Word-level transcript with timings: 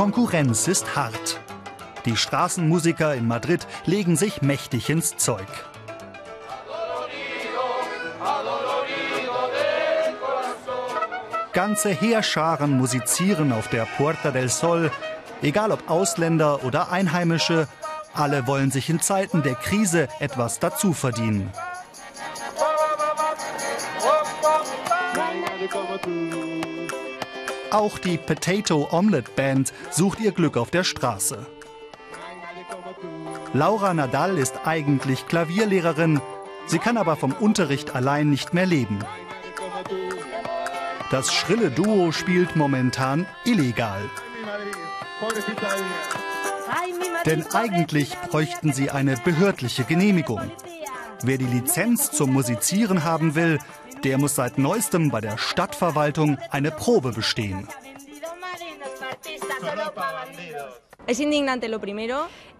Konkurrenz 0.00 0.66
ist 0.66 0.96
hart. 0.96 1.42
Die 2.06 2.16
Straßenmusiker 2.16 3.14
in 3.14 3.28
Madrid 3.28 3.66
legen 3.84 4.16
sich 4.16 4.40
mächtig 4.40 4.88
ins 4.88 5.18
Zeug. 5.18 5.46
Ganze 11.52 11.90
Heerscharen 11.90 12.78
musizieren 12.78 13.52
auf 13.52 13.68
der 13.68 13.84
Puerta 13.84 14.30
del 14.30 14.48
Sol, 14.48 14.90
egal 15.42 15.70
ob 15.70 15.90
Ausländer 15.90 16.64
oder 16.64 16.90
Einheimische, 16.90 17.68
alle 18.14 18.46
wollen 18.46 18.70
sich 18.70 18.88
in 18.88 19.00
Zeiten 19.00 19.42
der 19.42 19.54
Krise 19.54 20.08
etwas 20.18 20.60
dazu 20.60 20.94
verdienen. 20.94 21.52
Auch 27.70 27.98
die 27.98 28.18
Potato 28.18 28.88
Omelette 28.90 29.30
Band 29.36 29.72
sucht 29.90 30.20
ihr 30.20 30.32
Glück 30.32 30.56
auf 30.56 30.70
der 30.70 30.82
Straße. 30.82 31.46
Laura 33.52 33.94
Nadal 33.94 34.38
ist 34.38 34.54
eigentlich 34.64 35.26
Klavierlehrerin, 35.26 36.20
sie 36.66 36.78
kann 36.78 36.96
aber 36.96 37.16
vom 37.16 37.32
Unterricht 37.32 37.94
allein 37.94 38.28
nicht 38.30 38.54
mehr 38.54 38.66
leben. 38.66 38.98
Das 41.10 41.32
schrille 41.32 41.70
Duo 41.70 42.12
spielt 42.12 42.56
momentan 42.56 43.26
illegal. 43.44 44.02
Denn 47.26 47.44
eigentlich 47.52 48.16
bräuchten 48.30 48.72
sie 48.72 48.90
eine 48.90 49.16
behördliche 49.16 49.84
Genehmigung. 49.84 50.50
Wer 51.22 51.38
die 51.38 51.46
Lizenz 51.46 52.10
zum 52.10 52.32
Musizieren 52.32 53.04
haben 53.04 53.34
will, 53.34 53.58
der 54.04 54.18
muss 54.18 54.34
seit 54.34 54.58
neuestem 54.58 55.10
bei 55.10 55.20
der 55.20 55.38
Stadtverwaltung 55.38 56.38
eine 56.50 56.70
Probe 56.70 57.12
bestehen. 57.12 57.68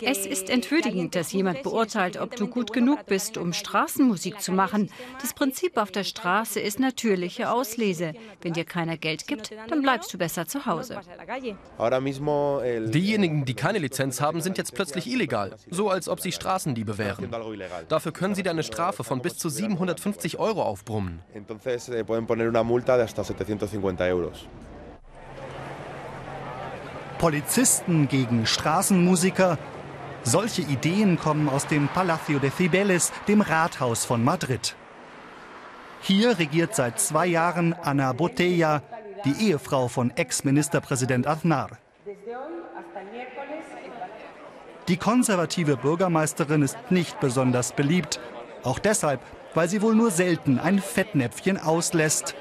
Es 0.00 0.24
ist 0.24 0.48
entwürdigend, 0.48 1.14
dass 1.14 1.32
jemand 1.32 1.62
beurteilt, 1.62 2.18
ob 2.18 2.34
du 2.34 2.46
gut 2.46 2.72
genug 2.72 3.04
bist, 3.04 3.36
um 3.36 3.52
Straßenmusik 3.52 4.40
zu 4.40 4.52
machen. 4.52 4.90
Das 5.20 5.34
Prinzip 5.34 5.76
auf 5.76 5.90
der 5.90 6.04
Straße 6.04 6.58
ist 6.58 6.80
natürliche 6.80 7.50
Auslese. 7.50 8.14
Wenn 8.40 8.54
dir 8.54 8.64
keiner 8.64 8.96
Geld 8.96 9.26
gibt, 9.26 9.52
dann 9.68 9.82
bleibst 9.82 10.14
du 10.14 10.18
besser 10.18 10.46
zu 10.46 10.64
Hause. 10.64 11.00
Diejenigen, 12.90 13.44
die 13.44 13.54
keine 13.54 13.78
Lizenz 13.78 14.22
haben, 14.22 14.40
sind 14.40 14.56
jetzt 14.56 14.74
plötzlich 14.74 15.06
illegal. 15.08 15.56
So 15.68 15.90
als 15.90 16.08
ob 16.08 16.20
sie 16.20 16.32
Straßendiebe 16.32 16.96
wären. 16.96 17.28
Dafür 17.88 18.12
können 18.12 18.34
sie 18.34 18.42
dir 18.42 18.50
eine 18.50 18.62
Strafe 18.62 19.04
von 19.04 19.20
bis 19.20 19.36
zu 19.36 19.50
750 19.50 20.38
Euro 20.38 20.62
aufbrummen. 20.62 21.20
Polizisten 27.18 28.08
gegen 28.08 28.46
Straßenmusiker. 28.46 29.58
Solche 30.22 30.62
Ideen 30.62 31.18
kommen 31.18 31.48
aus 31.48 31.66
dem 31.66 31.88
Palacio 31.88 32.38
de 32.38 32.50
Cibeles, 32.50 33.12
dem 33.26 33.40
Rathaus 33.40 34.04
von 34.04 34.22
Madrid. 34.22 34.76
Hier 36.00 36.38
regiert 36.38 36.74
seit 36.74 37.00
zwei 37.00 37.26
Jahren 37.26 37.74
Ana 37.74 38.12
Botella, 38.12 38.82
die 39.24 39.48
Ehefrau 39.48 39.88
von 39.88 40.12
Ex-Ministerpräsident 40.16 41.26
Aznar. 41.26 41.70
Die 44.86 44.96
konservative 44.96 45.76
Bürgermeisterin 45.76 46.62
ist 46.62 46.78
nicht 46.90 47.20
besonders 47.20 47.72
beliebt, 47.72 48.20
auch 48.62 48.78
deshalb, 48.78 49.20
weil 49.54 49.68
sie 49.68 49.82
wohl 49.82 49.94
nur 49.94 50.10
selten 50.10 50.58
ein 50.58 50.78
Fettnäpfchen 50.78 51.58
auslässt. 51.58 52.34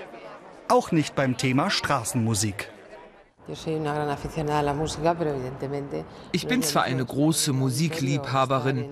Auch 0.67 0.91
nicht 0.91 1.15
beim 1.15 1.35
Thema 1.37 1.69
Straßenmusik. 1.69 2.69
Ich 6.31 6.47
bin 6.47 6.63
zwar 6.63 6.83
eine 6.83 7.05
große 7.05 7.53
Musikliebhaberin, 7.53 8.89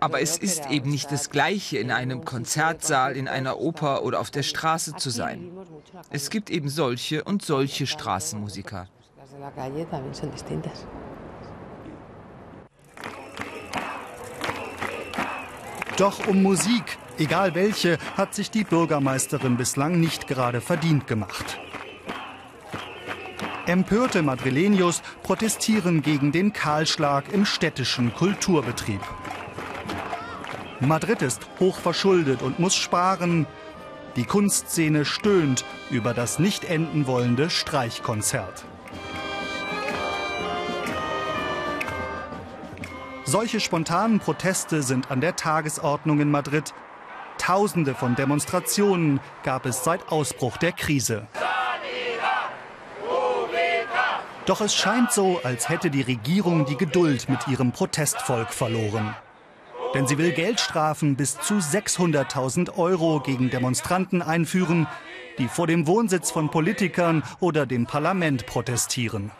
aber 0.00 0.20
es 0.20 0.38
ist 0.38 0.70
eben 0.70 0.90
nicht 0.90 1.10
das 1.10 1.30
Gleiche, 1.30 1.78
in 1.78 1.90
einem 1.90 2.24
Konzertsaal, 2.24 3.16
in 3.16 3.28
einer 3.28 3.58
Oper 3.58 4.04
oder 4.04 4.20
auf 4.20 4.30
der 4.30 4.42
Straße 4.42 4.94
zu 4.96 5.10
sein. 5.10 5.50
Es 6.10 6.30
gibt 6.30 6.50
eben 6.50 6.68
solche 6.68 7.24
und 7.24 7.42
solche 7.42 7.86
Straßenmusiker. 7.86 8.88
Doch 15.96 16.26
um 16.28 16.42
Musik, 16.42 16.98
egal 17.18 17.54
welche, 17.54 17.98
hat 18.16 18.34
sich 18.34 18.50
die 18.50 18.64
Bürgermeisterin 18.64 19.56
bislang 19.56 19.98
nicht 19.98 20.26
gerade 20.26 20.60
verdient 20.60 21.06
gemacht. 21.06 21.58
Empörte 23.66 24.22
Madrileños 24.22 25.02
protestieren 25.24 26.00
gegen 26.00 26.30
den 26.30 26.52
Kahlschlag 26.52 27.32
im 27.32 27.44
städtischen 27.44 28.14
Kulturbetrieb. 28.14 29.00
Madrid 30.78 31.20
ist 31.20 31.40
hoch 31.58 31.76
verschuldet 31.80 32.42
und 32.42 32.60
muss 32.60 32.76
sparen. 32.76 33.44
Die 34.14 34.24
Kunstszene 34.24 35.04
stöhnt 35.04 35.64
über 35.90 36.14
das 36.14 36.38
nicht 36.38 36.64
enden 36.64 37.08
wollende 37.08 37.50
Streichkonzert. 37.50 38.64
Solche 43.24 43.58
spontanen 43.58 44.20
Proteste 44.20 44.84
sind 44.84 45.10
an 45.10 45.20
der 45.20 45.34
Tagesordnung 45.34 46.20
in 46.20 46.30
Madrid. 46.30 46.72
Tausende 47.38 47.96
von 47.96 48.14
Demonstrationen 48.14 49.18
gab 49.42 49.66
es 49.66 49.82
seit 49.82 50.12
Ausbruch 50.12 50.56
der 50.56 50.70
Krise. 50.70 51.26
Doch 54.46 54.60
es 54.60 54.74
scheint 54.76 55.10
so, 55.10 55.40
als 55.42 55.68
hätte 55.68 55.90
die 55.90 56.02
Regierung 56.02 56.66
die 56.66 56.76
Geduld 56.76 57.28
mit 57.28 57.48
ihrem 57.48 57.72
Protestvolk 57.72 58.54
verloren. 58.54 59.14
Denn 59.92 60.06
sie 60.06 60.18
will 60.18 60.32
Geldstrafen 60.32 61.16
bis 61.16 61.38
zu 61.40 61.54
600.000 61.54 62.78
Euro 62.78 63.20
gegen 63.20 63.50
Demonstranten 63.50 64.22
einführen, 64.22 64.86
die 65.38 65.48
vor 65.48 65.66
dem 65.66 65.88
Wohnsitz 65.88 66.30
von 66.30 66.50
Politikern 66.50 67.24
oder 67.40 67.66
dem 67.66 67.86
Parlament 67.86 68.46
protestieren. 68.46 69.32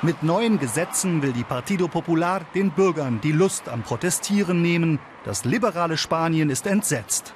Mit 0.00 0.22
neuen 0.22 0.58
Gesetzen 0.58 1.22
will 1.22 1.32
die 1.32 1.44
Partido 1.44 1.88
Popular 1.88 2.42
den 2.54 2.70
Bürgern 2.70 3.20
die 3.20 3.32
Lust 3.32 3.68
am 3.68 3.82
Protestieren 3.82 4.62
nehmen. 4.62 5.00
Das 5.24 5.44
liberale 5.44 5.96
Spanien 5.98 6.48
ist 6.48 6.66
entsetzt. 6.66 7.34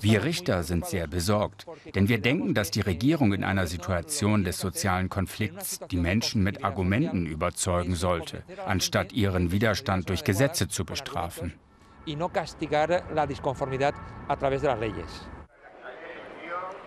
Wir 0.00 0.24
Richter 0.24 0.62
sind 0.62 0.86
sehr 0.86 1.06
besorgt, 1.06 1.66
denn 1.94 2.08
wir 2.08 2.20
denken, 2.20 2.54
dass 2.54 2.70
die 2.70 2.80
Regierung 2.80 3.32
in 3.32 3.44
einer 3.44 3.66
Situation 3.66 4.44
des 4.44 4.58
sozialen 4.58 5.08
Konflikts 5.08 5.80
die 5.90 5.96
Menschen 5.96 6.42
mit 6.42 6.64
Argumenten 6.64 7.26
überzeugen 7.26 7.94
sollte, 7.94 8.42
anstatt 8.66 9.12
ihren 9.12 9.52
Widerstand 9.52 10.08
durch 10.08 10.24
Gesetze 10.24 10.68
zu 10.68 10.84
bestrafen. 10.84 11.52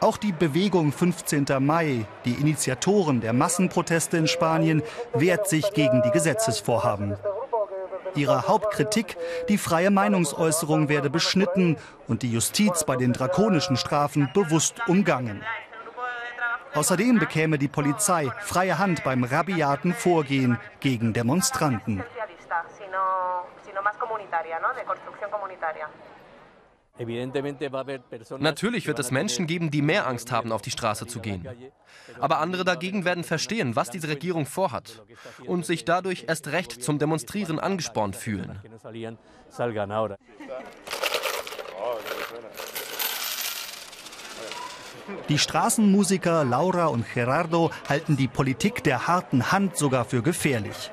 Auch 0.02 0.18
die 0.18 0.32
Bewegung 0.32 0.92
15. 0.94 1.46
Mai, 1.60 2.06
die 2.24 2.34
Initiatoren 2.34 3.20
der 3.20 3.34
Massenproteste 3.34 4.18
in 4.18 4.28
Spanien, 4.28 4.82
wehrt 5.14 5.50
sich 5.50 5.72
gegen 5.74 6.02
die 6.04 6.12
Gesetzesvorhaben. 6.12 7.18
Ihre 8.16 8.48
Hauptkritik, 8.48 9.18
die 9.48 9.58
freie 9.58 9.92
Meinungsäußerung 9.92 10.90
werde 10.90 11.10
beschnitten 11.10 11.78
und 12.08 12.24
die 12.24 12.32
Justiz 12.32 12.84
bei 12.84 12.96
den 12.96 13.14
drakonischen 13.14 13.78
Strafen 13.78 14.30
bewusst 14.34 14.76
umgangen. 14.88 15.44
Außerdem 16.74 17.18
bekäme 17.18 17.58
die 17.58 17.68
Polizei 17.68 18.30
freie 18.42 18.78
Hand 18.78 19.04
beim 19.04 19.24
rabiaten 19.24 19.94
Vorgehen 19.94 20.60
gegen 20.80 21.14
Demonstranten. 21.14 22.04
Natürlich 28.40 28.88
wird 28.88 29.00
es 29.00 29.12
Menschen 29.12 29.48
geben, 29.48 29.72
die 29.72 29.82
mehr 29.82 30.08
Angst 30.08 30.32
haben, 30.32 30.52
auf 30.52 30.62
die 30.62 30.72
Straße 30.72 31.08
zu 31.08 31.20
gehen. 31.20 31.48
Aber 32.20 32.40
andere 32.40 32.66
dagegen 32.66 33.06
werden 33.06 33.24
verstehen, 33.24 33.76
was 33.76 33.90
diese 33.90 34.10
Regierung 34.10 34.46
vorhat 34.46 35.04
und 35.46 35.66
sich 35.66 35.86
dadurch 35.86 36.26
erst 36.28 36.50
recht 36.50 36.84
zum 36.84 37.00
Demonstrieren 37.00 37.60
angespornt 37.60 38.16
fühlen. 38.16 38.60
Die 45.28 45.40
Straßenmusiker 45.40 46.44
Laura 46.44 46.88
und 46.88 47.06
Gerardo 47.14 47.72
halten 47.88 48.18
die 48.18 48.28
Politik 48.28 48.84
der 48.84 49.08
harten 49.08 49.52
Hand 49.52 49.78
sogar 49.78 50.06
für 50.06 50.22
gefährlich. 50.22 50.92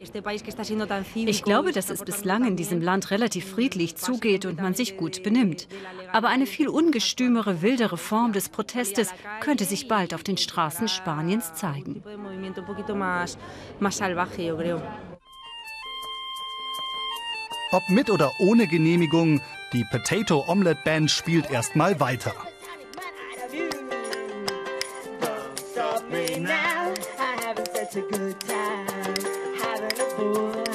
Ich 0.00 1.42
glaube, 1.42 1.72
dass 1.72 1.90
es 1.90 2.04
bislang 2.04 2.46
in 2.46 2.54
diesem 2.54 2.80
Land 2.80 3.10
relativ 3.10 3.50
friedlich 3.50 3.96
zugeht 3.96 4.44
und 4.44 4.60
man 4.60 4.74
sich 4.74 4.96
gut 4.96 5.24
benimmt. 5.24 5.66
Aber 6.12 6.28
eine 6.28 6.46
viel 6.46 6.68
ungestümere, 6.68 7.62
wildere 7.62 7.96
Form 7.96 8.32
des 8.32 8.48
Protestes 8.48 9.12
könnte 9.40 9.64
sich 9.64 9.88
bald 9.88 10.14
auf 10.14 10.22
den 10.22 10.36
Straßen 10.36 10.86
Spaniens 10.86 11.52
zeigen. 11.54 12.04
Ob 17.72 17.82
mit 17.88 18.10
oder 18.10 18.30
ohne 18.38 18.68
Genehmigung, 18.68 19.40
die 19.72 19.84
Potato 19.90 20.44
Omelette 20.46 20.80
Band 20.84 21.10
spielt 21.10 21.50
erstmal 21.50 21.98
weiter. 21.98 22.34
Right 26.10 26.40
now, 26.40 26.94
I 27.18 27.36
having 27.44 27.66
such 27.66 27.96
a 27.96 28.00
good 28.00 28.40
time. 28.40 28.87
for 30.18 30.67